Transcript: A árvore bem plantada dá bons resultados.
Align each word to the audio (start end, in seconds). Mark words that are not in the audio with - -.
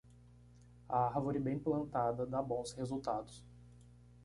A 0.89 0.95
árvore 0.97 1.37
bem 1.39 1.59
plantada 1.59 2.25
dá 2.25 2.41
bons 2.41 2.73
resultados. 2.73 3.45